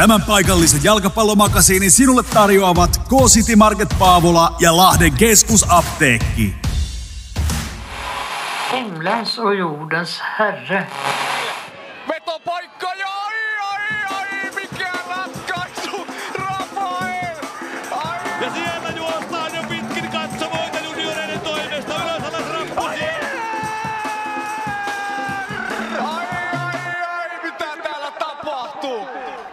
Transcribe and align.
Tämän 0.00 0.22
paikallisen 0.22 0.84
jalkapallomakasiinin 0.84 1.90
sinulle 1.90 2.22
tarjoavat 2.22 2.98
K-City 2.98 3.56
Market 3.56 3.88
Paavola 3.98 4.56
ja 4.60 4.76
Lahden 4.76 5.12
keskusapteekki. 5.12 6.54
Himlens 8.72 9.38
och 9.38 9.54
jordens 9.54 10.22
herre. 10.38 10.86
Vetopaikka 12.08 12.79
ja 12.79 12.79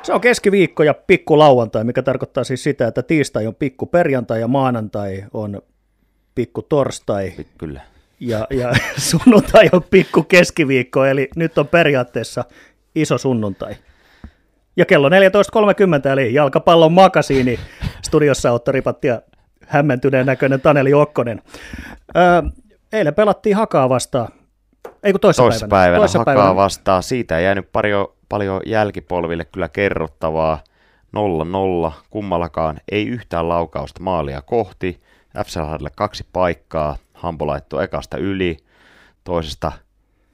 Se 0.07 0.13
on 0.13 0.21
keskiviikko 0.21 0.83
ja 0.83 0.93
pikku 0.93 1.39
lauantai, 1.39 1.83
mikä 1.83 2.01
tarkoittaa 2.01 2.43
siis 2.43 2.63
sitä, 2.63 2.87
että 2.87 3.03
tiistai 3.03 3.47
on 3.47 3.55
pikku 3.55 3.85
perjantai 3.85 4.39
ja 4.39 4.47
maanantai 4.47 5.23
on 5.33 5.61
pikku 6.35 6.61
torstai 6.61 7.33
Kyllä. 7.57 7.81
ja, 8.19 8.47
ja 8.49 8.73
sunnuntai 9.09 9.69
on 9.71 9.83
pikku 9.83 10.23
keskiviikko, 10.23 11.05
eli 11.05 11.29
nyt 11.35 11.57
on 11.57 11.67
periaatteessa 11.67 12.45
iso 12.95 13.17
sunnuntai. 13.17 13.75
Ja 14.77 14.85
kello 14.85 15.09
14.30, 15.09 16.09
eli 16.11 16.33
jalkapallon 16.33 16.91
makasiini. 16.91 17.59
Studiossa 18.01 18.51
Otto 18.51 18.71
Ripatti 18.71 19.07
ja 19.07 19.21
hämmentyneen 19.67 20.25
näköinen 20.25 20.61
Taneli 20.61 20.93
Okkonen. 20.93 21.41
Öö, 22.17 22.41
eilen 22.93 23.15
pelattiin 23.15 23.55
Hakaa 23.55 23.89
vastaan. 23.89 24.27
Ei 25.03 25.11
kun 25.13 25.19
toissapäivänä. 25.19 25.97
Toissapäivänä, 25.97 26.25
päivänä 26.25 26.43
hakaa 26.43 26.55
vastaan. 26.55 27.03
Siitä 27.03 27.37
ei 27.37 27.43
jäänyt 27.43 27.71
paljon, 27.71 28.16
paljon 28.29 28.61
jälkipolville 28.65 29.45
kyllä 29.45 29.69
kerrottavaa. 29.69 30.59
0-0 31.87 31.91
kummallakaan. 32.09 32.77
Ei 32.91 33.07
yhtään 33.07 33.49
laukausta 33.49 34.03
maalia 34.03 34.41
kohti. 34.41 35.01
FCL 35.45 35.85
kaksi 35.95 36.25
paikkaa. 36.33 36.97
Hampo 37.13 37.47
laittoi 37.47 37.83
ekasta 37.83 38.17
yli. 38.17 38.57
Toisesta 39.23 39.71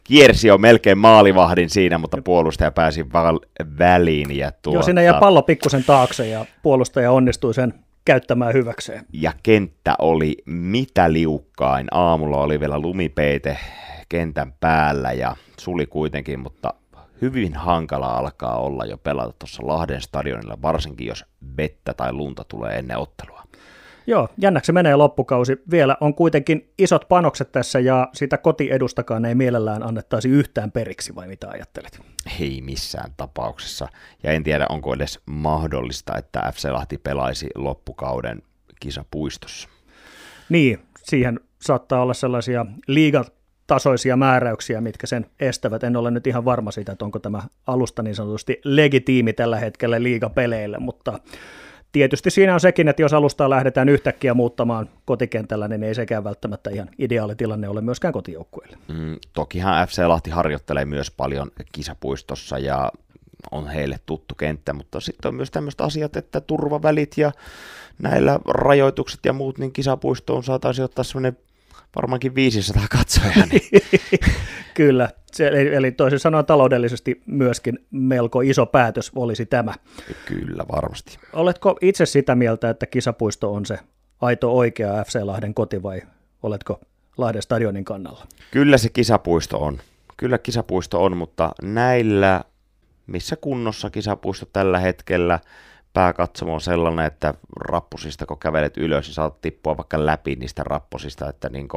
kiersi 0.04 0.48
jo 0.48 0.58
melkein 0.58 0.98
maalivahdin 0.98 1.70
siinä, 1.70 1.98
mutta 1.98 2.18
puolustaja 2.24 2.72
pääsi 2.72 3.14
val- 3.14 3.40
väliin. 3.80 4.38
Ja 4.38 4.52
tuota, 4.52 4.76
Joo, 4.78 4.84
sinne 4.84 5.04
jäi 5.04 5.20
pallo 5.20 5.42
pikkusen 5.42 5.84
taakse 5.84 6.28
ja 6.28 6.46
puolustaja 6.64 7.12
onnistui 7.12 7.54
sen 7.54 7.74
käyttämään 8.06 8.54
hyväkseen. 8.54 9.06
ja 9.14 9.34
kenttä 9.44 9.96
oli 10.00 10.38
mitä 10.46 11.14
liukkain. 11.14 11.88
Aamulla 11.92 12.38
oli 12.38 12.60
vielä 12.60 12.80
lumipeite 12.80 13.58
kentän 14.10 14.54
päällä 14.60 15.12
ja 15.12 15.36
suli 15.60 15.86
kuitenkin, 15.86 16.40
mutta 16.40 16.74
hyvin 17.24 17.54
hankala 17.54 18.08
alkaa 18.08 18.58
olla 18.58 18.86
jo 18.86 18.98
pelata 18.98 19.34
tuossa 19.40 19.68
Lahden 19.68 20.02
stadionilla, 20.02 20.62
varsinkin 20.62 21.08
jos 21.08 21.26
vettä 21.58 21.94
tai 21.94 22.14
lunta 22.14 22.44
tulee 22.44 22.78
ennen 22.80 22.98
ottelua. 22.98 23.44
Joo, 24.08 24.30
jännäksi 24.38 24.72
menee 24.72 24.96
loppukausi. 24.96 25.58
Vielä 25.72 25.98
on 26.02 26.16
kuitenkin 26.16 26.74
isot 26.78 27.08
panokset 27.10 27.52
tässä 27.52 27.80
ja 27.80 28.10
sitä 28.14 28.38
kotiedustakaan 28.38 29.26
ei 29.26 29.36
mielellään 29.36 29.84
annettaisi 29.84 30.30
yhtään 30.30 30.72
periksi, 30.72 31.16
vai 31.16 31.28
mitä 31.28 31.50
ajattelet? 31.50 32.02
Ei 32.40 32.62
missään 32.62 33.12
tapauksessa. 33.18 33.88
Ja 34.24 34.32
en 34.32 34.44
tiedä, 34.44 34.66
onko 34.70 34.94
edes 34.94 35.20
mahdollista, 35.26 36.18
että 36.18 36.52
FC 36.56 36.70
Lahti 36.70 36.98
pelaisi 36.98 37.50
loppukauden 37.56 38.42
kisapuistossa. 38.80 39.70
Niin, 40.50 40.80
siihen 41.04 41.40
saattaa 41.62 42.02
olla 42.02 42.14
sellaisia 42.14 42.66
liigatasoisia 43.64 44.18
määräyksiä, 44.18 44.82
mitkä 44.82 45.08
sen 45.08 45.26
estävät. 45.40 45.84
En 45.84 45.96
ole 45.96 46.12
nyt 46.12 46.28
ihan 46.28 46.46
varma 46.46 46.72
siitä, 46.72 46.92
että 46.92 47.06
onko 47.06 47.20
tämä 47.20 47.44
alusta 47.68 48.04
niin 48.04 48.16
sanotusti 48.16 48.62
legitiimi 48.64 49.34
tällä 49.34 49.60
hetkellä 49.60 50.04
liigapeleille, 50.04 50.78
mutta 50.80 51.20
tietysti 51.92 52.30
siinä 52.30 52.54
on 52.54 52.60
sekin, 52.60 52.88
että 52.88 53.02
jos 53.02 53.14
alustaa 53.14 53.50
lähdetään 53.50 53.90
yhtäkkiä 53.90 54.34
muuttamaan 54.34 54.90
kotikentällä, 55.06 55.68
niin 55.68 55.84
ei 55.84 55.96
sekään 55.96 56.24
välttämättä 56.24 56.70
ihan 56.70 56.90
ideaali 56.98 57.36
tilanne 57.36 57.70
ole 57.70 57.82
myöskään 57.82 58.14
kotijoukkueille. 58.14 58.78
Mm, 58.88 59.18
tokihan 59.34 59.88
FC 59.88 60.04
Lahti 60.08 60.30
harjoittelee 60.30 60.86
myös 60.86 61.12
paljon 61.12 61.52
kisapuistossa 61.72 62.60
ja 62.60 62.92
on 63.52 63.68
heille 63.68 64.00
tuttu 64.06 64.36
kenttä, 64.36 64.74
mutta 64.74 65.00
sitten 65.00 65.30
on 65.30 65.36
myös 65.36 65.52
tämmöiset 65.52 65.82
asiat, 65.82 66.16
että 66.16 66.42
turvavälit 66.42 67.18
ja 67.18 67.32
näillä 68.00 68.40
rajoitukset 68.48 69.20
ja 69.26 69.34
muut, 69.34 69.58
niin 69.58 69.72
kisapuistoon 69.72 70.44
saataisiin 70.44 70.86
ottaa 70.86 71.04
semmoinen 71.04 71.38
varmaankin 71.96 72.36
500 72.36 72.84
katsojaa. 72.90 73.46
Niin 73.52 73.62
Kyllä, 74.74 75.10
se, 75.32 75.48
eli, 75.48 75.76
eli 75.76 75.92
toisin 75.92 76.20
sanoen 76.20 76.46
taloudellisesti 76.46 77.22
myöskin 77.26 77.86
melko 77.92 78.42
iso 78.42 78.66
päätös 78.66 79.12
olisi 79.16 79.46
tämä. 79.46 79.74
kyllä, 80.26 80.66
varmasti. 80.72 81.18
Oletko 81.34 81.78
itse 81.82 82.06
sitä 82.06 82.36
mieltä, 82.36 82.70
että 82.70 82.86
kisapuisto 82.86 83.54
on 83.54 83.66
se 83.66 83.80
aito 84.22 84.58
oikea 84.58 85.04
FC 85.04 85.20
Lahden 85.24 85.54
koti 85.54 85.84
vai 85.84 86.02
oletko 86.44 86.80
Lahden 87.18 87.42
stadionin 87.42 87.86
kannalla? 87.86 88.28
Kyllä 88.52 88.78
se 88.78 88.90
kisapuisto 88.90 89.58
on. 89.58 89.80
Kyllä 90.18 90.38
kisapuisto 90.38 91.04
on, 91.04 91.18
mutta 91.18 91.52
näillä, 91.62 92.44
missä 93.08 93.36
kunnossa 93.36 93.90
kisapuisto 93.90 94.46
tällä 94.54 94.80
hetkellä, 94.80 95.40
pääkatsomo 95.94 96.54
on 96.54 96.62
sellainen, 96.62 97.06
että 97.06 97.34
rappusista 97.60 98.26
kun 98.26 98.40
kävelet 98.40 98.78
ylös, 98.78 99.08
niin 99.08 99.14
saat 99.14 99.42
tippua 99.42 99.78
vaikka 99.78 100.06
läpi 100.06 100.36
niistä 100.36 100.64
rappusista, 100.66 101.30
että 101.30 101.50
niin 101.50 101.68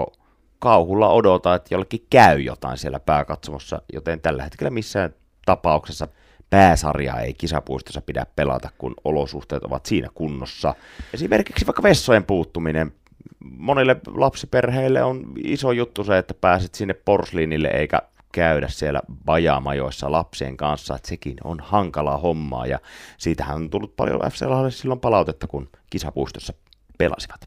kauhulla 0.59 1.09
odota, 1.09 1.55
että 1.55 1.75
jollekin 1.75 2.07
käy 2.11 2.41
jotain 2.41 2.79
siellä 2.79 3.01
pääkatsomossa, 3.01 3.83
joten 3.93 4.21
tällä 4.21 4.43
hetkellä 4.43 4.71
missään 4.71 5.15
tapauksessa 5.47 6.09
pääsarjaa 6.51 7.21
ei 7.21 7.35
kisapuistossa 7.35 8.01
pidä 8.01 8.27
pelata, 8.37 8.69
kun 8.79 8.95
olosuhteet 9.05 9.65
ovat 9.65 9.87
siinä 9.87 10.09
kunnossa. 10.15 10.75
Esimerkiksi 11.15 11.67
vaikka 11.67 11.83
vessojen 11.83 12.25
puuttuminen. 12.25 12.93
Monille 13.41 13.97
lapsiperheille 14.07 15.03
on 15.03 15.33
iso 15.45 15.73
juttu 15.73 16.05
se, 16.05 16.19
että 16.19 16.35
pääset 16.35 16.75
sinne 16.75 16.95
porsliinille 16.95 17.69
eikä 17.69 18.03
käydä 18.37 18.69
siellä 18.69 19.01
bajaamajoissa 19.25 20.13
lapsien 20.13 20.57
kanssa, 20.57 20.97
että 20.97 21.09
sekin 21.09 21.37
on 21.45 21.61
hankalaa 21.63 22.19
hommaa 22.19 22.67
ja 22.67 22.79
siitähän 23.19 23.57
on 23.57 23.71
tullut 23.71 23.97
paljon 23.97 24.21
FC 24.21 24.43
Lahdelle 24.43 24.71
silloin 24.71 25.01
palautetta, 25.01 25.47
kun 25.47 25.69
kisapuistossa 25.91 26.53
pelasivat. 26.99 27.41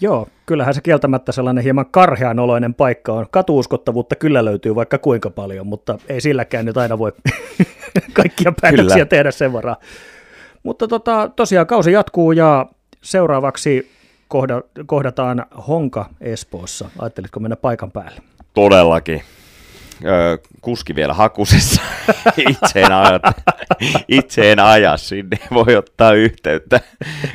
Joo, 0.00 0.28
kyllähän 0.46 0.74
se 0.74 0.80
kieltämättä 0.80 1.32
sellainen 1.32 1.64
hieman 1.64 1.86
karhean 1.90 2.38
oloinen 2.38 2.74
paikka 2.74 3.12
on. 3.12 3.26
Katuuskottavuutta 3.30 4.16
kyllä 4.16 4.44
löytyy 4.44 4.74
vaikka 4.74 4.98
kuinka 4.98 5.30
paljon, 5.30 5.66
mutta 5.66 5.98
ei 6.08 6.20
silläkään 6.20 6.64
nyt 6.64 6.76
aina 6.76 6.98
voi 6.98 7.12
kaikkia 8.12 8.52
päätöksiä 8.60 8.94
Kyllä. 8.94 9.06
tehdä 9.06 9.30
sen 9.30 9.52
varaa. 9.52 9.76
Mutta 10.62 10.88
tota, 10.88 11.30
tosiaan 11.36 11.66
kausi 11.66 11.92
jatkuu 11.92 12.32
ja 12.32 12.66
seuraavaksi 13.02 13.92
kohda, 14.28 14.62
kohdataan 14.86 15.46
Honka 15.68 16.08
Espoossa. 16.20 16.90
Ajattelitko 16.98 17.40
mennä 17.40 17.56
paikan 17.56 17.90
päälle? 17.90 18.20
Todellakin. 18.54 19.22
Kuski 20.60 20.94
vielä 20.94 21.14
hakusessa. 21.14 21.82
itse, 22.50 22.82
en 22.82 22.92
aja, 22.92 23.20
itse 24.08 24.52
en 24.52 24.58
aja 24.58 24.96
sinne. 24.96 25.38
Voi 25.54 25.76
ottaa 25.76 26.12
yhteyttä, 26.12 26.80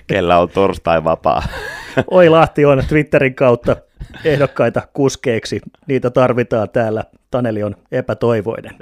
kellä 0.08 0.40
on 0.40 0.50
torstai 0.50 1.04
vapaa. 1.04 1.44
Oi 2.12 2.30
Lahti 2.30 2.66
on 2.66 2.84
Twitterin 2.88 3.36
kautta 3.36 3.76
ehdokkaita 4.26 4.88
kuskeiksi. 4.94 5.62
Niitä 5.88 6.10
tarvitaan 6.10 6.70
täällä. 6.70 7.04
Taneli 7.32 7.64
on 7.64 7.76
epätoivoinen. 7.92 8.76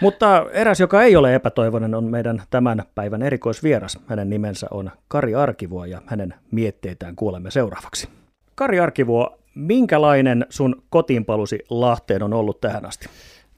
Mutta 0.00 0.46
eräs, 0.52 0.80
joka 0.80 1.02
ei 1.02 1.16
ole 1.16 1.34
epätoivoinen, 1.34 1.94
on 1.94 2.04
meidän 2.04 2.42
tämän 2.50 2.82
päivän 2.94 3.22
erikoisvieras. 3.22 3.98
Hänen 4.06 4.30
nimensä 4.30 4.66
on 4.70 4.90
Kari 5.08 5.34
Arkivuo 5.34 5.84
ja 5.84 6.02
hänen 6.06 6.34
mietteitään 6.50 7.16
kuulemme 7.16 7.50
seuraavaksi. 7.50 8.08
Kari 8.54 8.80
Arkivuo, 8.80 9.38
minkälainen 9.54 10.46
sun 10.50 10.82
kotiinpalusi 10.90 11.58
Lahteen 11.70 12.22
on 12.22 12.32
ollut 12.34 12.60
tähän 12.60 12.86
asti? 12.86 13.08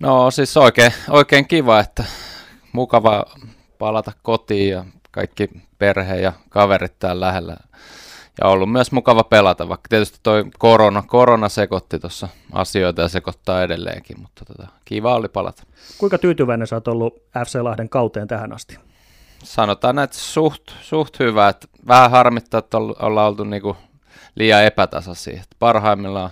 No 0.00 0.30
siis 0.30 0.56
oikein, 0.56 0.92
oikein 1.10 1.48
kiva, 1.48 1.80
että 1.80 2.04
mukava 2.72 3.24
palata 3.78 4.12
kotiin 4.22 4.70
ja 4.70 4.84
kaikki 5.10 5.50
perhe 5.78 6.16
ja 6.20 6.32
kaverit 6.48 6.98
täällä 6.98 7.26
lähellä. 7.26 7.56
Ja 8.40 8.48
ollut 8.48 8.72
myös 8.72 8.92
mukava 8.92 9.24
pelata, 9.24 9.68
vaikka 9.68 9.88
tietysti 9.88 10.18
toi 10.22 10.44
korona, 10.58 11.02
korona 11.06 11.48
sekoitti 11.48 11.98
tuossa 11.98 12.28
asioita 12.52 13.02
ja 13.02 13.08
sekoittaa 13.08 13.62
edelleenkin, 13.62 14.20
mutta 14.20 14.44
tota, 14.44 14.68
kiva 14.84 15.14
oli 15.14 15.28
palata. 15.28 15.62
Kuinka 15.98 16.18
tyytyväinen 16.18 16.66
sä 16.66 16.76
oot 16.76 16.88
ollut 16.88 17.22
FC 17.46 17.54
Lahden 17.62 17.88
kauteen 17.88 18.28
tähän 18.28 18.52
asti? 18.52 18.78
Sanotaan, 19.44 19.98
että 19.98 20.16
suht, 20.16 20.62
suht 20.80 21.18
hyvä, 21.18 21.48
että 21.48 21.66
vähän 21.88 22.10
harmittaa, 22.10 22.58
että 22.58 22.76
olla- 22.76 22.96
ollaan 23.06 23.28
oltu 23.28 23.44
niinku 23.44 23.76
liian 24.34 24.64
epätasaisia. 24.64 25.42
Parhaimmillaan 25.58 26.30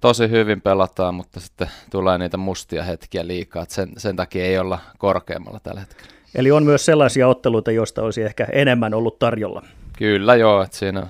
tosi 0.00 0.30
hyvin 0.30 0.60
pelataan, 0.60 1.14
mutta 1.14 1.40
sitten 1.40 1.68
tulee 1.90 2.18
niitä 2.18 2.36
mustia 2.36 2.82
hetkiä 2.82 3.26
liikaa, 3.26 3.64
sen, 3.68 3.92
sen 3.96 4.16
takia 4.16 4.44
ei 4.44 4.58
olla 4.58 4.78
korkeammalla 4.98 5.60
tällä 5.62 5.80
hetkellä. 5.80 6.12
Eli 6.34 6.50
on 6.50 6.64
myös 6.64 6.84
sellaisia 6.84 7.28
otteluita, 7.28 7.72
joista 7.72 8.02
olisi 8.02 8.22
ehkä 8.22 8.46
enemmän 8.52 8.94
ollut 8.94 9.18
tarjolla. 9.18 9.62
Kyllä 9.98 10.34
joo, 10.34 10.62
että 10.62 10.76
siinä 10.76 11.00
on 11.00 11.08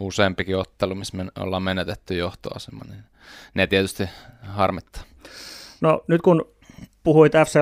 useampikin 0.00 0.56
ottelu, 0.56 0.94
missä 0.94 1.16
me 1.16 1.26
ollaan 1.38 1.62
menetetty 1.62 2.16
johtoasema, 2.16 2.84
niin 2.88 3.04
ne 3.54 3.66
tietysti 3.66 4.08
harmittaa. 4.42 5.02
No 5.80 6.04
nyt 6.08 6.22
kun 6.22 6.53
puhuit 7.04 7.32
FC, 7.32 7.58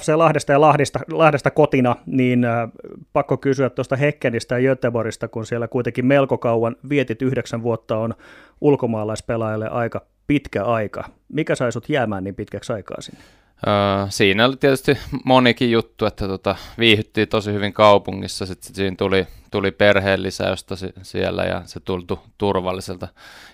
FC 0.00 0.08
Lahdesta 0.16 0.52
ja 0.52 0.60
Lahdesta, 0.60 0.98
Lahdesta 1.12 1.50
kotina, 1.50 1.96
niin 2.06 2.44
äh, 2.44 2.68
pakko 3.12 3.36
kysyä 3.36 3.70
tuosta 3.70 3.96
Hekkenistä 3.96 4.58
ja 4.58 4.68
Göteborgista, 4.68 5.28
kun 5.28 5.46
siellä 5.46 5.68
kuitenkin 5.68 6.06
melko 6.06 6.38
kauan 6.38 6.76
vietit 6.88 7.22
yhdeksän 7.22 7.62
vuotta 7.62 7.96
on 7.96 8.14
ulkomaalaispelaajalle 8.60 9.68
aika 9.68 10.06
pitkä 10.26 10.64
aika. 10.64 11.04
Mikä 11.28 11.54
sai 11.54 11.72
sut 11.72 11.88
jäämään 11.88 12.24
niin 12.24 12.34
pitkäksi 12.34 12.72
aikaa 12.72 13.00
sinne? 13.00 13.20
Öö, 13.66 14.06
siinä 14.08 14.44
oli 14.44 14.56
tietysti 14.56 14.98
monikin 15.24 15.70
juttu, 15.70 16.06
että 16.06 16.28
tota, 16.28 16.56
viihyttiin 16.78 17.28
tosi 17.28 17.52
hyvin 17.52 17.72
kaupungissa, 17.72 18.46
sitten 18.46 18.74
siinä 18.74 18.96
tuli, 18.96 19.26
tuli 19.50 19.70
perheen 19.70 20.22
lisäystä 20.22 20.74
siellä 21.02 21.44
ja 21.44 21.62
se 21.64 21.80
tuntui 21.80 22.18
turvalliselta 22.38 23.08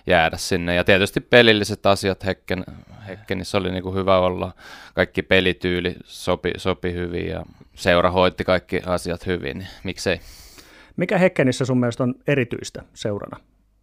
jäädä 0.07 0.37
sinne. 0.37 0.75
Ja 0.75 0.83
tietysti 0.83 1.21
pelilliset 1.21 1.85
asiat 1.85 2.25
Hekken, 2.25 2.65
Hekkenissä 3.09 3.57
oli 3.57 3.71
niinku 3.71 3.93
hyvä 3.93 4.17
olla, 4.17 4.51
kaikki 4.93 5.21
pelityyli 5.21 5.95
sopi, 6.03 6.51
sopi 6.57 6.93
hyvin 6.93 7.27
ja 7.27 7.43
seura 7.75 8.11
hoitti 8.11 8.43
kaikki 8.43 8.81
asiat 8.85 9.25
hyvin, 9.25 9.57
niin 9.57 9.69
miksei. 9.83 10.19
Mikä 10.97 11.17
Hekkenissä 11.17 11.65
sun 11.65 11.79
mielestä 11.79 12.03
on 12.03 12.15
erityistä 12.27 12.83
seurana, 12.93 13.39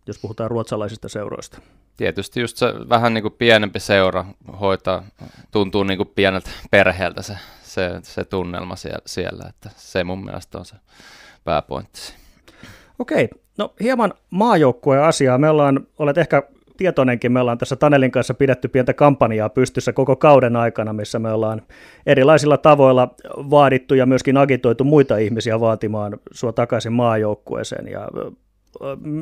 jos 0.06 0.18
puhutaan 0.18 0.50
ruotsalaisista 0.50 1.08
seuroista? 1.08 1.60
tietysti 1.96 2.40
just 2.40 2.56
se 2.56 2.66
vähän 2.88 3.14
niin 3.14 3.22
kuin 3.22 3.34
pienempi 3.38 3.80
seura 3.80 4.24
hoitaa, 4.60 5.02
tuntuu 5.50 5.84
niin 5.84 5.96
kuin 5.96 6.12
pieneltä 6.14 6.50
perheeltä 6.70 7.22
se, 7.22 7.36
se, 7.62 7.90
se 8.02 8.24
tunnelma 8.24 8.76
siellä, 8.76 9.02
siellä, 9.06 9.44
että 9.48 9.70
se 9.76 10.04
mun 10.04 10.24
mielestä 10.24 10.58
on 10.58 10.64
se 10.64 10.76
pääpointti. 11.44 12.00
Okei, 12.98 13.28
no 13.58 13.74
hieman 13.80 14.14
maajoukkueen 14.30 15.02
asiaa. 15.02 15.38
Me 15.38 15.50
ollaan, 15.50 15.86
olet 15.98 16.18
ehkä 16.18 16.42
tietoinenkin, 16.76 17.32
me 17.32 17.40
ollaan 17.40 17.58
tässä 17.58 17.76
Tanelin 17.76 18.10
kanssa 18.10 18.34
pidetty 18.34 18.68
pientä 18.68 18.94
kampanjaa 18.94 19.48
pystyssä 19.48 19.92
koko 19.92 20.16
kauden 20.16 20.56
aikana, 20.56 20.92
missä 20.92 21.18
me 21.18 21.32
ollaan 21.32 21.62
erilaisilla 22.06 22.56
tavoilla 22.56 23.14
vaadittu 23.50 23.94
ja 23.94 24.06
myöskin 24.06 24.36
agitoitu 24.36 24.84
muita 24.84 25.16
ihmisiä 25.16 25.60
vaatimaan 25.60 26.18
sua 26.30 26.52
takaisin 26.52 26.92
maajoukkueeseen. 26.92 27.88
Ja 27.88 28.08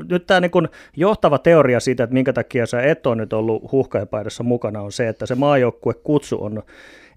nyt 0.09 0.27
tämä 0.27 0.41
niin 0.41 0.69
johtava 0.97 1.39
teoria 1.39 1.81
siitä, 1.81 2.05
että 2.05 2.15
minkä 2.15 2.33
takia 2.33 2.67
sä 2.67 2.83
et 2.83 3.07
ole 3.07 3.17
nyt 3.17 3.33
ollut 3.33 3.73
huhkajapaidassa 3.73 4.43
mukana, 4.43 4.83
on 4.83 4.93
se, 4.93 5.09
että 5.09 5.27
se 5.27 5.35
maajoukkue 5.35 5.95
kutsu 5.95 6.45
on 6.45 6.63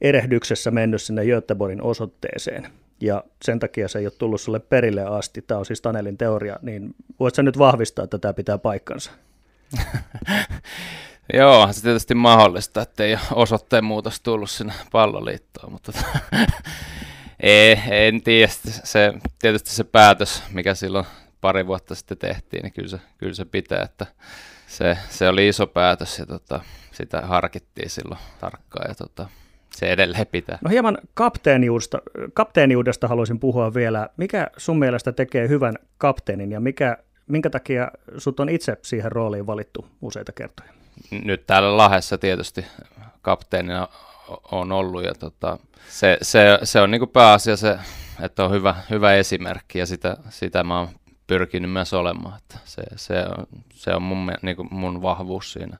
erehdyksessä 0.01 0.71
mennyt 0.71 1.01
sinne 1.01 1.25
Göteborgin 1.25 1.81
osoitteeseen. 1.81 2.67
Ja 3.01 3.23
sen 3.45 3.59
takia 3.59 3.87
se 3.87 3.99
ei 3.99 4.05
ole 4.05 4.13
tullut 4.17 4.41
sulle 4.41 4.59
perille 4.59 5.03
asti. 5.03 5.41
Tämä 5.41 5.59
on 5.59 5.65
siis 5.65 5.81
Tanelin 5.81 6.17
teoria. 6.17 6.59
Niin 6.61 6.95
voit 7.19 7.35
sä 7.35 7.43
nyt 7.43 7.57
vahvistaa, 7.57 8.03
että 8.03 8.17
tämä 8.17 8.33
pitää 8.33 8.57
paikkansa? 8.57 9.11
Joo, 11.33 11.73
se 11.73 11.81
tietysti 11.81 12.15
mahdollista, 12.15 12.81
että 12.81 13.03
ei 13.03 13.17
osoitteen 13.31 13.83
muutos 13.83 14.21
tullut 14.21 14.49
sinne 14.49 14.73
palloliittoon, 14.91 15.71
mutta 15.71 15.91
ei, 17.39 17.79
en 17.89 18.21
tiedä. 18.21 18.51
Se, 18.83 19.13
tietysti 19.39 19.69
se 19.69 19.83
päätös, 19.83 20.43
mikä 20.51 20.73
silloin 20.73 21.05
pari 21.41 21.67
vuotta 21.67 21.95
sitten 21.95 22.17
tehtiin, 22.17 22.63
niin 22.63 22.73
kyllä 22.73 22.87
se, 22.87 22.99
kyllä 23.17 23.33
se 23.33 23.45
pitää, 23.45 23.83
että 23.83 24.05
se, 24.67 24.97
se 25.09 25.29
oli 25.29 25.47
iso 25.47 25.67
päätös 25.67 26.19
ja 26.19 26.25
tota, 26.25 26.61
sitä 26.91 27.21
harkittiin 27.21 27.89
silloin 27.89 28.19
tarkkaan 28.39 28.89
ja 28.89 28.95
tota, 28.95 29.29
se 29.75 29.91
edelleen 29.91 30.27
pitää. 30.27 30.57
No 30.61 30.69
hieman 30.69 30.97
kapteeniudesta, 31.13 32.01
kapteeniudesta 32.33 33.07
haluaisin 33.07 33.39
puhua 33.39 33.73
vielä. 33.73 34.09
Mikä 34.17 34.47
sun 34.57 34.79
mielestä 34.79 35.11
tekee 35.11 35.47
hyvän 35.47 35.75
kapteenin 35.97 36.51
ja 36.51 36.59
mikä, 36.59 36.97
minkä 37.27 37.49
takia 37.49 37.91
sut 38.17 38.39
on 38.39 38.49
itse 38.49 38.77
siihen 38.81 39.11
rooliin 39.11 39.47
valittu 39.47 39.87
useita 40.01 40.31
kertoja? 40.31 40.69
Nyt 41.11 41.47
täällä 41.47 41.77
Lahessa 41.77 42.17
tietysti 42.17 42.65
kapteenina 43.21 43.87
on 44.51 44.71
ollut 44.71 45.03
ja 45.03 45.13
tota, 45.13 45.57
se, 45.89 46.17
se, 46.21 46.59
se 46.63 46.81
on 46.81 46.91
niin 46.91 47.09
pääasia 47.09 47.57
se, 47.57 47.79
että 48.21 48.45
on 48.45 48.51
hyvä, 48.51 48.75
hyvä 48.89 49.13
esimerkki 49.13 49.79
ja 49.79 49.85
sitä, 49.85 50.17
sitä 50.29 50.63
mä 50.63 50.79
oon 50.79 50.89
pyrkinyt 51.27 51.71
myös 51.71 51.93
olemaan. 51.93 52.37
Että 52.37 52.57
se, 52.65 52.83
se, 52.95 53.13
on, 53.37 53.47
se 53.73 53.93
on 53.93 54.01
mun, 54.01 54.31
niin 54.41 54.55
kuin 54.55 54.67
mun 54.71 55.01
vahvuus 55.01 55.53
siinä, 55.53 55.77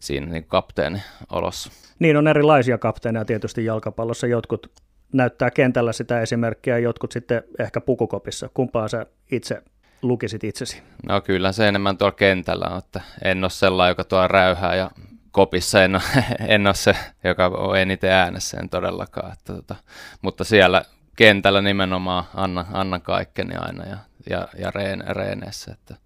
siinä 0.00 0.26
niin 0.26 0.44
kapteeni 0.44 1.02
olossa. 1.30 1.70
Niin 1.98 2.16
on 2.16 2.28
erilaisia 2.28 2.78
kapteeneja 2.78 3.24
tietysti 3.24 3.64
jalkapallossa. 3.64 4.26
Jotkut 4.26 4.72
näyttää 5.12 5.50
kentällä 5.50 5.92
sitä 5.92 6.20
esimerkkiä, 6.20 6.78
jotkut 6.78 7.12
sitten 7.12 7.42
ehkä 7.58 7.80
pukukopissa. 7.80 8.48
Kumpaan 8.54 8.88
sä 8.88 9.06
itse 9.32 9.62
lukisit 10.08 10.44
itsesi? 10.44 10.82
No 11.08 11.20
kyllä 11.20 11.52
se 11.52 11.68
enemmän 11.68 11.98
tuolla 11.98 12.12
kentällä 12.12 12.66
on, 12.70 12.78
että 12.78 13.00
en 13.24 13.44
ole 13.44 13.50
sellainen, 13.50 13.90
joka 13.90 14.04
tuo 14.04 14.28
räyhää 14.28 14.74
ja 14.74 14.90
kopissa 15.30 15.84
en 15.84 15.94
ole, 15.94 16.24
en 16.54 16.66
ole 16.66 16.74
se, 16.74 16.96
joka 17.24 17.46
on 17.46 17.78
eniten 17.78 18.10
äänessä, 18.10 18.56
en 18.60 18.68
todellakaan. 18.68 19.32
Että, 19.32 19.54
tota, 19.54 19.74
mutta 20.22 20.44
siellä 20.44 20.84
kentällä 21.16 21.62
nimenomaan 21.62 22.24
anna, 22.34 22.66
anna 22.72 23.00
kaikkeni 23.00 23.54
aina 23.54 23.84
ja 23.84 23.96
ja, 24.30 24.48
ja 24.58 24.70
reen, 24.70 25.04
reeneissä, 25.08 25.72
että 25.72 25.96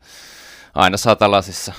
aina 0.75 0.97
satalasissa. 0.97 1.73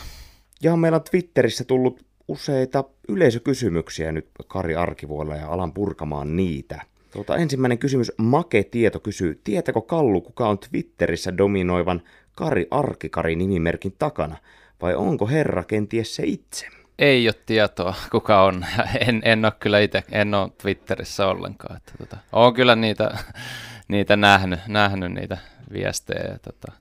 Ja 0.63 0.75
meillä 0.75 0.95
on 0.95 1.03
Twitterissä 1.11 1.63
tullut 1.63 2.05
useita 2.27 2.83
yleisökysymyksiä 3.07 4.11
nyt 4.11 4.29
Kari 4.47 4.75
Arkivuolla 4.75 5.35
ja 5.35 5.47
alan 5.47 5.73
purkamaan 5.73 6.35
niitä. 6.35 6.81
Tuota, 7.11 7.35
ensimmäinen 7.35 7.77
kysymys, 7.77 8.11
Make 8.17 8.63
Tieto 8.63 8.99
kysyy, 8.99 9.41
tietäkö 9.43 9.81
Kallu, 9.81 10.21
kuka 10.21 10.49
on 10.49 10.59
Twitterissä 10.59 11.37
dominoivan 11.37 12.01
Kari 12.35 12.67
Arkikari 12.71 13.35
nimimerkin 13.35 13.95
takana, 13.99 14.37
vai 14.81 14.95
onko 14.95 15.27
herra 15.27 15.63
kenties 15.63 16.15
se 16.15 16.23
itse? 16.25 16.67
Ei 16.99 17.27
ole 17.27 17.35
tietoa, 17.45 17.95
kuka 18.11 18.43
on. 18.43 18.65
En, 19.07 19.21
en 19.25 19.45
ole 19.45 19.53
kyllä 19.59 19.79
itse, 19.79 20.03
en 20.11 20.33
ole 20.33 20.51
Twitterissä 20.61 21.27
ollenkaan. 21.27 21.77
Että, 21.77 21.91
tota, 21.97 22.17
olen 22.31 22.53
kyllä 22.53 22.75
niitä, 22.75 23.17
niitä 23.87 24.15
nähnyt, 24.15 24.59
nähnyt 24.67 25.11
niitä 25.11 25.37
viestejä. 25.73 26.39
Tota, 26.41 26.71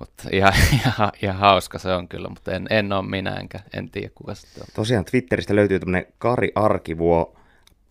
mutta 0.00 0.28
ihan, 0.32 0.52
ihan, 0.78 1.12
ihan, 1.22 1.36
hauska 1.36 1.78
se 1.78 1.92
on 1.92 2.08
kyllä, 2.08 2.28
mutta 2.28 2.52
en, 2.52 2.66
en 2.70 2.92
ole 2.92 3.06
minä 3.06 3.34
enkä 3.34 3.60
en 3.72 3.90
tiedä 3.90 4.10
kuka 4.14 4.34
se 4.34 4.60
on. 4.60 4.66
Tosiaan 4.74 5.04
Twitteristä 5.04 5.56
löytyy 5.56 5.80
tämmöinen 5.80 6.12
Kari 6.18 6.52
Arkivuo 6.54 7.36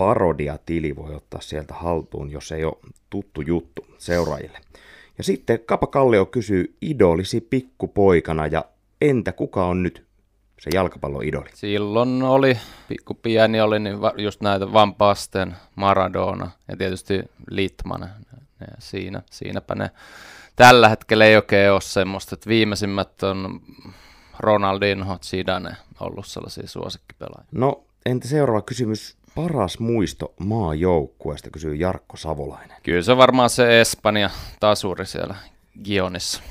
parodia-tili, 0.01 0.95
voi 0.95 1.15
ottaa 1.15 1.41
sieltä 1.41 1.73
haltuun, 1.73 2.31
jos 2.31 2.51
ei 2.51 2.65
ole 2.65 2.77
tuttu 3.09 3.41
juttu 3.41 3.85
seuraajille. 3.97 4.59
Ja 5.17 5.23
sitten 5.23 5.59
Kapa 5.59 5.87
Kallio 5.87 6.25
kysyy 6.25 6.75
idolisi 6.81 7.41
pikkupoikana 7.41 8.47
ja 8.47 8.65
entä 9.01 9.31
kuka 9.31 9.65
on 9.65 9.83
nyt 9.83 10.05
se 10.59 10.69
jalkapalloidoli? 10.73 11.49
Silloin 11.53 12.23
oli, 12.23 12.57
pikku 12.87 13.13
pieni 13.13 13.61
oli, 13.61 13.79
niin 13.79 13.97
just 14.17 14.41
näitä 14.41 14.73
Van 14.73 14.95
Basten, 14.95 15.55
Maradona 15.75 16.51
ja 16.67 16.77
tietysti 16.77 17.23
Litmanen 17.49 18.09
ja 18.59 18.67
siinä, 18.79 19.21
siinäpä 19.31 19.75
ne 19.75 19.91
tällä 20.55 20.89
hetkellä 20.89 21.25
ei 21.25 21.35
oikein 21.35 21.71
ole 21.71 21.81
semmoista, 21.81 22.35
että 22.35 22.49
viimeisimmät 22.49 23.23
on 23.23 23.61
Ronaldinho, 24.39 25.17
Zidane 25.21 25.75
ollut 25.99 26.27
sellaisia 26.27 26.67
suosikkipelaajia. 26.67 27.49
No, 27.51 27.83
entä 28.05 28.27
seuraava 28.27 28.61
kysymys? 28.61 29.20
Paras 29.35 29.79
muisto 29.79 30.33
maajoukkueesta, 30.39 31.49
kysyy 31.49 31.75
Jarkko 31.75 32.17
Savolainen. 32.17 32.77
Kyllä 32.83 33.01
se 33.01 33.11
on 33.11 33.17
varmaan 33.17 33.49
se 33.49 33.81
Espanja 33.81 34.29
tasuri 34.59 35.05
siellä 35.05 35.35
Gionissa. 35.83 36.41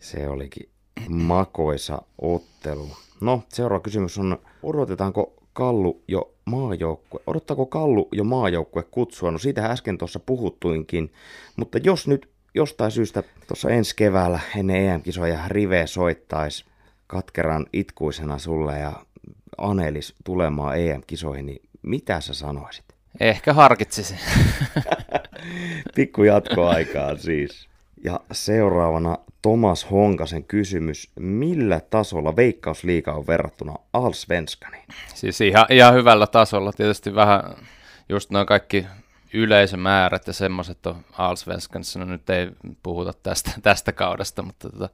Se 0.00 0.28
olikin 0.28 0.68
makoisa 1.08 2.02
ottelu. 2.18 2.88
No, 3.20 3.42
seuraava 3.48 3.82
kysymys 3.82 4.18
on, 4.18 4.38
odotetaanko 4.62 5.34
Kallu 5.52 6.02
jo 6.08 6.34
maajoukkue, 6.44 7.20
odottaako 7.26 7.66
Kallu 7.66 8.08
jo 8.12 8.24
maajoukkue 8.24 8.82
kutsua? 8.82 9.30
No 9.30 9.38
siitähän 9.38 9.70
äsken 9.70 9.98
tuossa 9.98 10.20
puhuttuinkin, 10.20 11.12
mutta 11.56 11.78
jos 11.78 12.08
nyt 12.08 12.28
jostain 12.54 12.90
syystä 12.90 13.22
tuossa 13.46 13.70
ensi 13.70 13.96
keväällä 13.96 14.40
ennen 14.56 14.76
EM-kisoja 14.76 15.48
Rive 15.48 15.86
soittaisi 15.86 16.64
katkeran 17.06 17.66
itkuisena 17.72 18.38
sulle 18.38 18.78
ja 18.78 18.92
Anelis 19.58 20.14
tulemaan 20.24 20.80
EM-kisoihin, 20.80 21.46
niin 21.46 21.62
mitä 21.86 22.20
sä 22.20 22.34
sanoisit? 22.34 22.84
Ehkä 23.20 23.52
harkitsisin. 23.52 24.18
Pikku 25.96 26.24
jatkoaikaa 26.24 27.16
siis. 27.16 27.68
Ja 28.04 28.20
seuraavana 28.32 29.18
Tomas 29.42 29.90
Honkasen 29.90 30.44
kysymys. 30.44 31.10
Millä 31.20 31.80
tasolla 31.80 32.36
Veikkausliiga 32.36 33.12
on 33.12 33.26
verrattuna 33.26 33.74
Allsvenskaniin? 33.92 34.84
Siis 35.14 35.40
ihan, 35.40 35.66
ihan 35.70 35.94
hyvällä 35.94 36.26
tasolla. 36.26 36.72
Tietysti 36.72 37.14
vähän 37.14 37.42
just 38.08 38.30
noin 38.30 38.46
kaikki 38.46 38.86
yleisömäärät 39.36 40.26
ja 40.26 40.32
semmoiset 40.32 40.86
on 40.86 41.04
Allsvenskanissa, 41.18 41.98
no 41.98 42.04
nyt 42.04 42.30
ei 42.30 42.50
puhuta 42.82 43.12
tästä, 43.22 43.50
tästä 43.62 43.92
kaudesta, 43.92 44.42
mutta 44.42 44.70
tota, 44.70 44.88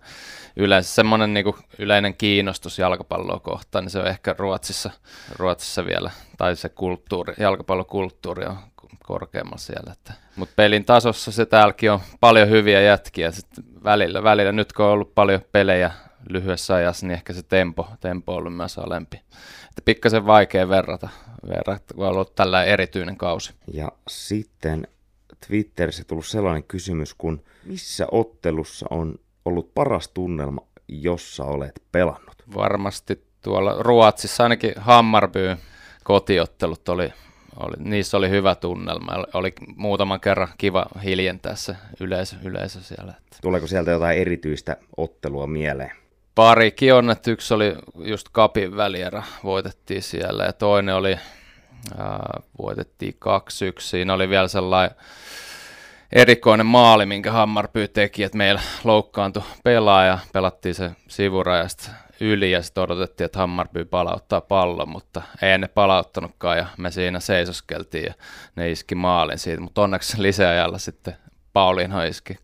yleensä 0.57 0.95
semmoinen 0.95 1.35
niin 1.35 1.55
yleinen 1.79 2.15
kiinnostus 2.15 2.79
jalkapalloa 2.79 3.41
kohtaan, 3.41 3.85
niin 3.85 3.91
se 3.91 3.99
on 3.99 4.07
ehkä 4.07 4.35
Ruotsissa, 4.39 4.91
Ruotsissa 5.37 5.85
vielä, 5.85 6.11
tai 6.39 6.57
se 6.57 6.69
kulttuuri, 6.69 7.35
jalkapallokulttuuri 7.39 8.47
on 8.47 8.57
korkeammalla 9.03 9.59
siellä. 9.59 9.95
Mutta 10.37 10.53
pelin 10.57 10.85
tasossa 10.85 11.33
se 11.33 11.47
täälläkin 11.47 11.91
on 11.91 12.01
paljon 12.21 12.49
hyviä 12.49 12.81
jätkiä 12.81 13.31
sitten 13.31 13.65
välillä, 13.85 14.23
välillä. 14.23 14.53
Nyt 14.53 14.73
kun 14.73 14.85
on 14.85 14.93
ollut 14.93 15.15
paljon 15.15 15.41
pelejä 15.53 15.91
lyhyessä 16.29 16.75
ajassa, 16.75 17.07
niin 17.07 17.15
ehkä 17.15 17.33
se 17.33 17.43
tempo, 17.43 17.89
tempo 18.01 18.33
on 18.33 18.39
ollut 18.39 18.57
myös 18.57 18.79
alempi. 18.79 19.17
Että 19.69 19.83
pikkasen 19.85 20.27
vaikea 20.27 20.69
verrata, 20.69 21.09
verrata 21.49 21.95
kun 21.95 22.05
on 22.07 22.13
ollut 22.13 22.35
tällä 22.35 22.65
erityinen 22.65 23.17
kausi. 23.17 23.53
Ja 23.73 23.93
sitten 24.09 24.87
Twitterissä 25.47 26.05
tullut 26.05 26.27
sellainen 26.27 26.65
kysymys, 26.65 27.15
kun 27.15 27.43
missä 27.65 28.07
ottelussa 28.13 28.87
on 28.91 29.15
ollut 29.45 29.75
paras 29.75 30.09
tunnelma, 30.09 30.61
jossa 30.89 31.45
olet 31.45 31.83
pelannut? 31.93 32.37
Varmasti 32.55 33.25
tuolla 33.43 33.77
Ruotsissa 33.79 34.43
ainakin 34.43 34.73
Hammarby 34.77 35.57
kotiottelut 36.05 36.89
oli, 36.89 37.13
oli, 37.57 37.75
niissä 37.79 38.17
oli 38.17 38.31
hyvä 38.31 38.55
tunnelma. 38.55 39.13
Oli, 39.35 39.53
muutaman 39.77 40.21
kerran 40.21 40.49
kiva 40.59 40.87
hiljentää 41.05 41.55
se 41.55 41.77
yleisö, 42.01 42.37
yleisö 42.45 42.81
siellä. 42.81 43.15
Tuleeko 43.43 43.67
sieltä 43.67 43.91
jotain 43.91 44.19
erityistä 44.19 44.77
ottelua 44.97 45.47
mieleen? 45.47 46.02
Parikin 46.35 46.95
on, 46.95 47.11
että 47.11 47.31
yksi 47.31 47.55
oli 47.55 47.77
just 47.97 48.29
Kapin 48.33 48.77
välierä, 48.77 49.23
voitettiin 49.45 50.03
siellä 50.03 50.45
ja 50.45 50.53
toinen 50.53 50.95
oli, 50.95 51.19
ää, 51.99 52.41
voitettiin 52.63 53.15
2-1. 53.15 53.81
Siinä 53.81 54.15
oli 54.15 54.29
vielä 54.29 54.49
sellainen 54.49 54.97
erikoinen 56.13 56.67
maali, 56.67 57.07
minkä 57.07 57.33
Hammarby 57.33 57.89
teki, 57.89 58.23
että 58.23 58.39
meillä 58.39 58.61
loukkaantui 58.85 59.43
pelaaja, 59.65 60.19
pelattiin 60.33 60.75
se 60.75 60.91
sivurajasta 61.09 61.91
yli 62.21 62.51
ja 62.51 62.63
sitten 62.63 62.83
odotettiin, 62.83 63.25
että 63.25 63.39
Hammarby 63.39 63.85
palauttaa 63.85 64.41
pallon, 64.41 64.89
mutta 64.89 65.23
ei 65.43 65.59
ne 65.59 65.69
palauttanutkaan 65.69 66.59
ja 66.59 66.67
me 66.79 66.91
siinä 66.91 67.21
seisoskeltiin 67.21 68.05
ja 68.05 68.15
ne 68.57 68.71
iski 68.71 68.95
maalin 68.95 69.39
siitä, 69.39 69.61
mutta 69.61 69.83
onneksi 69.83 70.23
lisäajalla 70.23 70.79
sitten 70.79 71.17
Pauliin 71.53 71.91
iski 72.09 72.35
2-1 72.35 72.37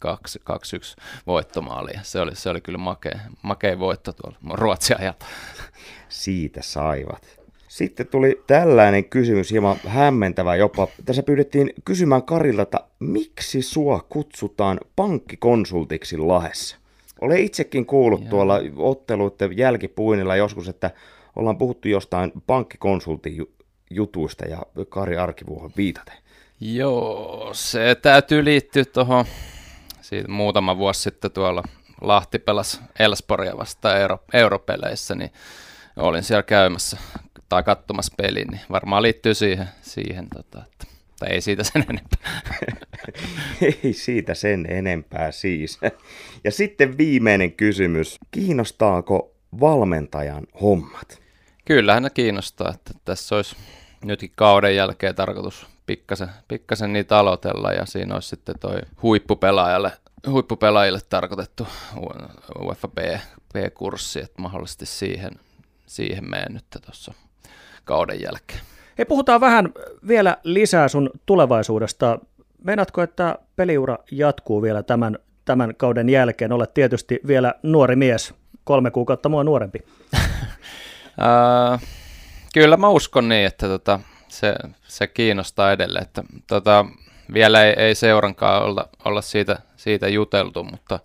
voittomaali 1.26 1.92
se 2.02 2.20
oli, 2.20 2.36
se 2.36 2.50
oli 2.50 2.60
kyllä 2.60 2.78
makea, 2.78 3.18
makea 3.42 3.78
voitto 3.78 4.12
tuolla 4.12 4.38
Ruotsin 4.50 5.00
ajalta. 5.00 5.26
Siitä 6.08 6.62
saivat. 6.62 7.38
Sitten 7.68 8.06
tuli 8.06 8.42
tällainen 8.46 9.04
kysymys, 9.04 9.50
hieman 9.50 9.76
hämmentävä 9.86 10.56
jopa. 10.56 10.88
Tässä 11.04 11.22
pyydettiin 11.22 11.72
kysymään 11.84 12.22
Karilta, 12.22 12.62
että 12.62 12.80
miksi 12.98 13.62
sua 13.62 14.06
kutsutaan 14.08 14.80
pankkikonsultiksi 14.96 16.18
Lahessa? 16.18 16.76
Olen 17.20 17.38
itsekin 17.38 17.86
kuullut 17.86 18.20
Joo. 18.20 18.30
tuolla 18.30 18.60
otteluiden 18.76 19.58
jälkipuinilla 19.58 20.36
joskus, 20.36 20.68
että 20.68 20.90
ollaan 21.36 21.58
puhuttu 21.58 21.88
jostain 21.88 22.32
pankkikonsultin 22.46 23.48
jutuista 23.90 24.44
ja 24.44 24.62
Kari 24.88 25.16
Arkivuohon 25.16 25.70
viitaten. 25.76 26.14
Joo, 26.60 27.50
se 27.52 27.94
täytyy 27.94 28.44
liittyä 28.44 28.84
tuohon 28.84 29.24
siitä 30.00 30.28
muutama 30.28 30.78
vuosi 30.78 31.00
sitten 31.00 31.30
tuolla 31.30 31.62
Lahti 32.00 32.38
pelasi 32.38 32.80
Elsporia 32.98 33.56
vastaan 33.56 34.00
euro, 34.00 34.18
europeleissä, 34.32 35.14
niin 35.14 35.30
olin 35.96 36.22
siellä 36.22 36.42
käymässä 36.42 36.96
tai 37.48 37.62
katsomassa 37.62 38.14
pelin, 38.16 38.48
niin 38.48 38.60
varmaan 38.70 39.02
liittyy 39.02 39.34
siihen, 39.34 39.68
siihen 39.82 40.28
tota, 40.28 40.62
että, 40.66 40.86
tai 41.18 41.28
ei 41.28 41.40
siitä 41.40 41.64
sen 41.64 41.84
enempää. 41.90 42.40
ei 43.84 43.92
siitä 43.92 44.34
sen 44.34 44.66
enempää 44.68 45.32
siis. 45.32 45.78
Ja 46.44 46.50
sitten 46.50 46.98
viimeinen 46.98 47.52
kysymys. 47.52 48.18
Kiinnostaako 48.30 49.34
valmentajan 49.60 50.46
hommat? 50.60 51.22
Kyllähän 51.64 52.02
ne 52.02 52.10
kiinnostaa, 52.10 52.72
että 52.74 52.92
tässä 53.04 53.36
olisi 53.36 53.56
nytkin 54.04 54.32
kauden 54.36 54.76
jälkeen 54.76 55.14
tarkoitus 55.14 55.66
pikkasen, 55.88 56.28
pikkasen 56.49 56.92
niitä 56.92 57.18
aloitella 57.18 57.73
ja 57.73 57.87
siinä 57.87 58.14
olisi 58.14 58.28
sitten 58.28 58.54
toi 58.61 58.80
huippupelaajalle, 59.02 59.92
huippupelaajille 60.30 60.99
tarkoitettu 61.09 61.66
UEFA 62.62 62.88
B-kurssi, 63.52 64.21
että 64.21 64.42
mahdollisesti 64.42 64.87
siihen, 64.87 65.30
siihen 65.87 66.30
menen 66.30 66.54
nyt 66.54 66.64
tuossa 66.85 67.14
kauden 67.85 68.21
jälkeen. 68.21 68.61
Hei, 68.99 69.04
puhutaan 69.04 69.40
vähän 69.40 69.73
vielä 70.09 70.37
lisää 70.45 70.88
sun 70.88 71.11
tulevaisuudesta. 71.26 72.18
Meinaatko, 72.64 73.02
että 73.02 73.38
peliura 73.57 73.99
jatkuu 74.11 74.62
vielä 74.62 74.83
tämän, 74.83 75.18
tämän 75.45 75.75
kauden 75.76 76.09
jälkeen? 76.09 76.52
Olet 76.52 76.75
tietysti 76.75 77.21
vielä 77.26 77.54
nuori 77.62 77.97
mies, 77.97 78.35
kolme 78.64 78.90
kuukautta 78.90 79.28
mua 79.28 79.45
nuorempi. 79.45 79.78
uh, 80.14 81.80
kyllä 82.54 82.76
mä 82.76 82.88
uskon 82.88 83.28
niin, 83.28 83.47
että 83.47 83.66
tota, 83.66 84.00
se, 84.28 84.54
se 84.82 85.06
kiinnostaa 85.06 85.73
edelleen. 85.73 86.02
Että, 86.02 86.23
tota, 86.47 86.85
vielä 87.32 87.64
ei, 87.64 87.73
ei 87.76 87.94
seurankaan 87.94 88.62
olla, 88.62 88.88
olla 89.04 89.23
siitä, 89.23 89.58
siitä 89.76 90.08
juteltu, 90.08 90.64
mutta 90.64 91.00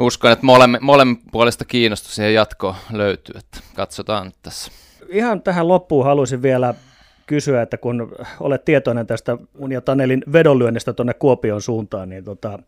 uskon, 0.00 0.32
että 0.32 0.46
molemmin, 0.46 0.84
molemmin 0.84 1.22
puolesta 1.32 1.64
kiinnostus 1.64 2.14
siihen 2.14 2.34
jatkoon 2.34 2.74
löytyy. 2.92 3.34
Että 3.38 3.58
katsotaan 3.74 4.26
nyt 4.26 4.36
tässä 4.42 4.72
ihan 5.12 5.42
tähän 5.42 5.68
loppuun 5.68 6.04
haluaisin 6.04 6.42
vielä 6.42 6.74
kysyä, 7.26 7.62
että 7.62 7.76
kun 7.76 8.16
olet 8.40 8.64
tietoinen 8.64 9.06
tästä 9.06 9.38
mun 9.58 9.72
ja 9.72 9.80
Tanelin 9.80 10.24
vedonlyönnistä 10.32 10.92
tuonne 10.92 11.14
Kuopion 11.14 11.62
suuntaan, 11.62 12.08
niin 12.08 12.24
tota, 12.24 12.58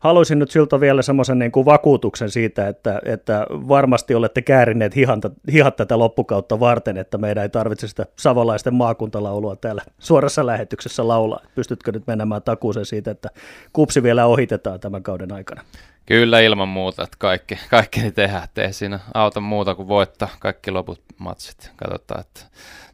haluaisin 0.00 0.38
nyt 0.38 0.50
siltä 0.50 0.80
vielä 0.80 1.02
semmoisen 1.02 1.38
niin 1.38 1.52
kuin 1.52 1.64
vakuutuksen 1.64 2.30
siitä, 2.30 2.68
että, 2.68 3.00
että 3.04 3.46
varmasti 3.50 4.14
olette 4.14 4.42
käärineet 4.42 4.96
hihanta, 4.96 5.30
hihat 5.52 5.76
tätä 5.76 5.98
loppukautta 5.98 6.60
varten, 6.60 6.96
että 6.96 7.18
meidän 7.18 7.42
ei 7.42 7.48
tarvitse 7.48 7.88
sitä 7.88 8.06
savolaisten 8.18 8.74
maakuntalaulua 8.74 9.56
täällä 9.56 9.82
suorassa 9.98 10.46
lähetyksessä 10.46 11.08
laulaa. 11.08 11.40
Pystytkö 11.54 11.92
nyt 11.92 12.06
menemään 12.06 12.42
takuuseen 12.42 12.86
siitä, 12.86 13.10
että 13.10 13.28
kupsi 13.72 14.02
vielä 14.02 14.26
ohitetaan 14.26 14.80
tämän 14.80 15.02
kauden 15.02 15.32
aikana? 15.32 15.62
Kyllä 16.06 16.40
ilman 16.40 16.68
muuta, 16.68 17.02
että 17.02 17.16
kaikki, 17.18 17.58
kaikki 17.70 18.10
tehdään, 18.10 18.44
ettei 18.44 18.72
siinä 18.72 19.00
auta 19.14 19.40
muuta 19.40 19.74
kuin 19.74 19.88
voittaa 19.88 20.28
kaikki 20.40 20.70
loput 20.70 21.02
matsit. 21.18 21.72
Katsotaan, 21.76 22.20
että 22.20 22.40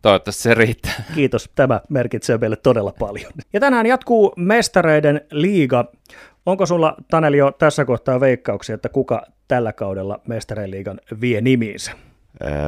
toivottavasti 0.02 0.42
se 0.42 0.54
riittää. 0.54 1.04
Kiitos, 1.14 1.50
tämä 1.54 1.80
merkitsee 1.88 2.38
meille 2.38 2.56
todella 2.56 2.92
paljon. 2.98 3.32
Ja 3.52 3.60
tänään 3.60 3.86
jatkuu 3.86 4.32
mestareiden 4.36 5.20
liiga. 5.30 5.84
Onko 6.46 6.66
sulla, 6.66 6.96
Taneli, 7.10 7.36
jo 7.36 7.52
tässä 7.52 7.84
kohtaa 7.84 8.20
veikkauksia, 8.20 8.74
että 8.74 8.88
kuka 8.88 9.22
tällä 9.48 9.72
kaudella 9.72 10.20
mestareiden 10.28 10.70
liigan 10.70 11.00
vie 11.20 11.40
nimiinsä? 11.40 11.92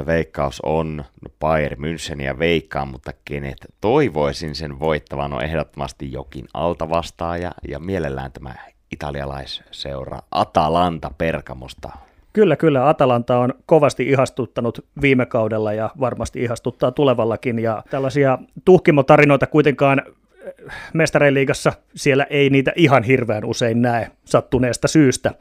veikkaus 0.06 0.60
on 0.60 1.04
Bayern 1.40 1.78
München 1.78 2.22
ja 2.22 2.38
veikkaan, 2.38 2.88
mutta 2.88 3.12
kenet 3.24 3.56
toivoisin 3.80 4.54
sen 4.54 4.80
voittavan 4.80 5.32
on 5.32 5.44
ehdottomasti 5.44 6.12
jokin 6.12 6.44
altavastaaja 6.54 7.52
ja 7.68 7.78
mielellään 7.78 8.32
tämä 8.32 8.54
italialaisseura 8.92 10.18
Atalanta 10.30 11.10
Perkamosta. 11.18 11.90
Kyllä, 12.32 12.56
kyllä. 12.56 12.88
Atalanta 12.88 13.38
on 13.38 13.54
kovasti 13.66 14.08
ihastuttanut 14.08 14.84
viime 15.00 15.26
kaudella 15.26 15.72
ja 15.72 15.90
varmasti 16.00 16.42
ihastuttaa 16.42 16.90
tulevallakin. 16.90 17.58
Ja 17.58 17.82
tällaisia 17.90 18.38
tuhkimotarinoita 18.64 19.46
kuitenkaan 19.46 20.02
eh, 20.46 20.72
mestareiliigassa 20.94 21.72
siellä 21.94 22.26
ei 22.30 22.50
niitä 22.50 22.72
ihan 22.76 23.02
hirveän 23.02 23.44
usein 23.44 23.82
näe 23.82 24.10
sattuneesta 24.24 24.88
syystä. 24.88 25.34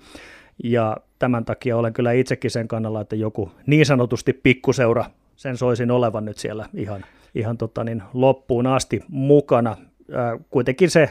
Ja 0.64 0.98
tämän 1.20 1.46
takia 1.46 1.78
olen 1.78 1.94
kyllä 1.94 2.12
itsekin 2.12 2.52
sen 2.52 2.68
kannalla, 2.68 3.02
että 3.02 3.16
joku 3.16 3.52
niin 3.66 3.86
sanotusti 3.86 4.34
pikkuseura, 4.34 5.06
sen 5.36 5.58
soisin 5.58 5.92
olevan 5.92 6.26
nyt 6.26 6.38
siellä 6.38 6.66
ihan, 6.74 7.06
ihan 7.36 7.58
tota 7.58 7.84
niin, 7.84 8.04
loppuun 8.14 8.68
asti 8.68 9.02
mukana. 9.08 9.78
Ää, 10.12 10.38
kuitenkin 10.50 10.90
se 10.90 11.10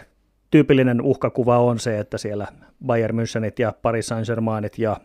tyypillinen 0.51 1.01
uhkakuva 1.01 1.59
on 1.59 1.79
se, 1.79 1.99
että 1.99 2.19
siellä 2.19 2.47
Bayern 2.87 3.17
Münchenit 3.17 3.55
ja 3.59 3.73
Paris 3.83 4.07
Saint-Germainit 4.07 4.79
ja, 4.79 4.97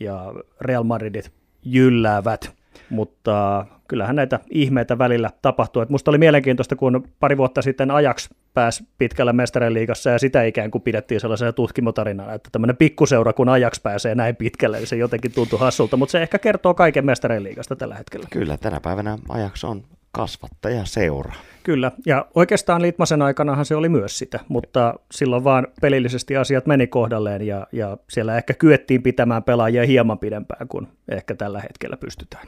ja 0.00 0.34
Real 0.60 0.84
Madridit 0.84 1.32
jylläävät, 1.62 2.52
mutta 2.90 3.66
kyllähän 3.90 4.16
näitä 4.16 4.40
ihmeitä 4.50 4.98
välillä 4.98 5.30
tapahtuu. 5.42 5.82
Et 5.82 5.88
musta 5.88 6.10
oli 6.10 6.18
mielenkiintoista, 6.18 6.76
kun 6.76 7.08
pari 7.20 7.36
vuotta 7.36 7.62
sitten 7.62 7.90
Ajax 7.90 8.28
pääsi 8.54 8.84
pitkällä 8.98 9.32
mestarien 9.32 9.74
liigassa 9.74 10.10
ja 10.10 10.18
sitä 10.18 10.42
ikään 10.42 10.70
kuin 10.70 10.82
pidettiin 10.82 11.20
sellaisena 11.20 11.52
tutkimotarinana, 11.52 12.32
että 12.32 12.48
tämmöinen 12.52 12.76
pikkuseura, 12.76 13.32
kun 13.32 13.48
Ajax 13.48 13.82
pääsee 13.82 14.14
näin 14.14 14.36
pitkälle, 14.36 14.78
niin 14.78 14.86
se 14.86 14.96
jotenkin 14.96 15.32
tuntui 15.32 15.58
hassulta, 15.58 15.96
mutta 15.96 16.12
se 16.12 16.22
ehkä 16.22 16.38
kertoo 16.38 16.74
kaiken 16.74 17.06
mestarien 17.06 17.42
liigasta 17.42 17.76
tällä 17.76 17.94
hetkellä. 17.94 18.26
Kyllä, 18.30 18.56
tänä 18.56 18.80
päivänä 18.80 19.18
Ajax 19.28 19.64
on 19.64 19.82
kasvattaja 20.12 20.84
seura. 20.84 21.32
Kyllä, 21.62 21.92
ja 22.06 22.26
oikeastaan 22.34 22.82
Litmasen 22.82 23.22
aikanahan 23.22 23.64
se 23.64 23.76
oli 23.76 23.88
myös 23.88 24.18
sitä, 24.18 24.40
mutta 24.48 24.94
silloin 25.12 25.44
vaan 25.44 25.66
pelillisesti 25.80 26.36
asiat 26.36 26.66
meni 26.66 26.86
kohdalleen 26.86 27.46
ja, 27.46 27.66
ja 27.72 27.96
siellä 28.10 28.36
ehkä 28.36 28.54
kyettiin 28.54 29.02
pitämään 29.02 29.42
pelaajia 29.42 29.86
hieman 29.86 30.18
pidempään 30.18 30.68
kuin 30.68 30.88
ehkä 31.08 31.34
tällä 31.34 31.60
hetkellä 31.60 31.96
pystytään. 31.96 32.46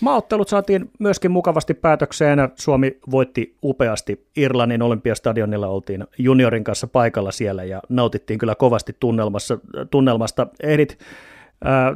Maaottelut 0.00 0.48
saatiin 0.48 0.90
myöskin 0.98 1.30
mukavasti 1.30 1.74
päätökseen. 1.74 2.38
Suomi 2.54 2.98
voitti 3.10 3.56
upeasti 3.64 4.26
Irlannin 4.36 4.82
olympiastadionilla, 4.82 5.68
oltiin 5.68 6.04
juniorin 6.18 6.64
kanssa 6.64 6.86
paikalla 6.86 7.32
siellä 7.32 7.64
ja 7.64 7.82
nautittiin 7.88 8.38
kyllä 8.38 8.54
kovasti 8.54 8.96
tunnelmassa, 9.00 9.58
tunnelmasta. 9.90 10.46
Ehdit 10.62 10.98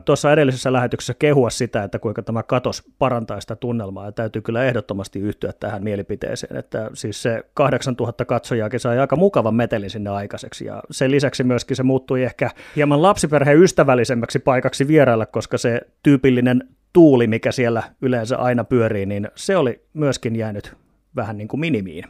tuossa 0.04 0.32
edellisessä 0.32 0.72
lähetyksessä 0.72 1.14
kehua 1.14 1.50
sitä, 1.50 1.84
että 1.84 1.98
kuinka 1.98 2.22
tämä 2.22 2.42
katos 2.42 2.82
parantaa 2.98 3.40
sitä 3.40 3.56
tunnelmaa, 3.56 4.06
ja 4.06 4.12
täytyy 4.12 4.42
kyllä 4.42 4.64
ehdottomasti 4.64 5.20
yhtyä 5.20 5.52
tähän 5.52 5.84
mielipiteeseen, 5.84 6.56
että 6.56 6.90
siis 6.94 7.22
se 7.22 7.42
8000 7.54 8.24
katsojaakin 8.24 8.80
sai 8.80 8.98
aika 8.98 9.16
mukavan 9.16 9.54
metelin 9.54 9.90
sinne 9.90 10.10
aikaiseksi, 10.10 10.64
ja 10.64 10.82
sen 10.90 11.10
lisäksi 11.10 11.44
myöskin 11.44 11.76
se 11.76 11.82
muuttui 11.82 12.22
ehkä 12.22 12.50
hieman 12.76 13.02
lapsiperheen 13.02 13.62
ystävällisemmäksi 13.62 14.38
paikaksi 14.38 14.88
vierailla, 14.88 15.26
koska 15.26 15.58
se 15.58 15.80
tyypillinen 16.02 16.68
tuuli, 16.92 17.26
mikä 17.26 17.52
siellä 17.52 17.82
yleensä 18.02 18.36
aina 18.36 18.64
pyörii, 18.64 19.06
niin 19.06 19.28
se 19.34 19.56
oli 19.56 19.84
myöskin 19.94 20.36
jäänyt 20.36 20.76
vähän 21.16 21.38
niin 21.38 21.48
kuin 21.48 21.60
minimiin 21.60 22.04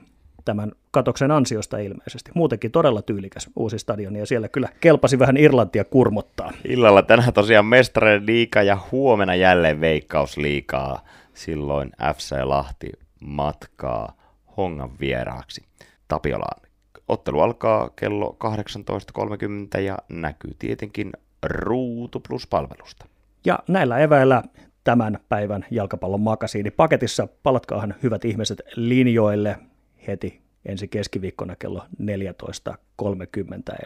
tämän 0.49 0.73
katoksen 0.91 1.31
ansiosta 1.31 1.79
ilmeisesti. 1.79 2.31
Muutenkin 2.35 2.71
todella 2.71 3.03
tyylikäs 3.03 3.51
uusi 3.57 3.79
stadioni 3.79 4.19
ja 4.19 4.27
siellä 4.27 4.49
kyllä 4.49 4.69
kelpasi 4.81 5.19
vähän 5.19 5.37
Irlantia 5.37 5.85
kurmottaa. 5.85 6.53
Illalla 6.65 7.03
tänään 7.03 7.33
tosiaan 7.33 7.67
mestareen 7.67 8.27
liikaa 8.27 8.63
ja 8.63 8.79
huomenna 8.93 9.35
jälleen 9.35 9.81
veikkausliikaa. 9.81 11.05
Silloin 11.35 11.91
FC 12.17 12.37
Lahti 12.43 12.93
matkaa 13.21 14.13
Hongan 14.57 14.91
vieraaksi 15.01 15.63
Tapiolaan. 16.09 16.63
Ottelu 17.09 17.41
alkaa 17.41 17.91
kello 17.97 18.37
18.30 19.77 19.81
ja 19.81 19.99
näkyy 20.09 20.51
tietenkin 20.59 21.13
Ruutu 21.43 22.21
Plus-palvelusta. 22.29 23.07
Ja 23.45 23.59
näillä 23.69 23.99
eväillä 23.99 24.43
tämän 24.85 25.19
päivän 25.29 25.65
jalkapallon 25.71 26.21
makasiini 26.21 26.71
paketissa. 26.71 27.29
Palatkaahan 27.43 27.95
hyvät 28.03 28.25
ihmiset 28.25 28.63
linjoille 28.77 29.59
heti 30.09 30.41
ensi 30.65 30.89
keskiviikkona 30.89 31.57
kello 31.57 31.83
14.30, 32.03 33.07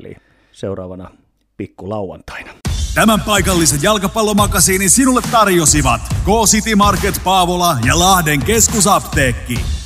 eli 0.00 0.16
seuraavana 0.52 1.10
pikku 1.56 1.90
lauantaina. 1.90 2.52
Tämän 2.94 3.20
paikallisen 3.20 3.82
jalkapallomakasiinin 3.82 4.90
sinulle 4.90 5.20
tarjosivat 5.30 6.00
K-City 6.24 6.74
Market 6.74 7.20
Paavola 7.24 7.76
ja 7.86 7.98
Lahden 7.98 8.44
keskusapteekki. 8.44 9.81